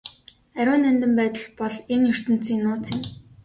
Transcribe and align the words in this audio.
Ариун 0.63 0.81
нандин 0.85 1.13
байдал 1.19 1.45
бол 1.59 1.75
энэ 1.93 2.05
ертөнцийн 2.13 2.61
нууц 2.63 2.85
юм. 2.95 3.01